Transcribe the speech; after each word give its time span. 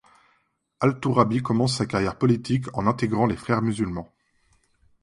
Al-Tourabi 0.79 1.43
commence 1.43 1.75
sa 1.77 1.85
carrière 1.85 2.17
politique 2.17 2.65
en 2.75 2.87
intégrant 2.87 3.27
les 3.27 3.37
Frères 3.37 3.61
musulmans. 3.61 4.11